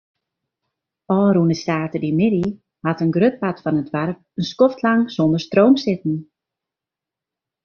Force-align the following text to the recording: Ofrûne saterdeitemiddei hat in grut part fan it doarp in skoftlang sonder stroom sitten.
Ofrûne 1.17 1.55
saterdeitemiddei 1.63 2.47
hat 2.85 3.01
in 3.03 3.13
grut 3.15 3.35
part 3.41 3.57
fan 3.63 3.81
it 3.81 3.91
doarp 3.93 4.17
in 4.39 4.43
skoftlang 4.51 5.01
sonder 5.15 5.41
stroom 5.47 5.75
sitten. 5.83 6.15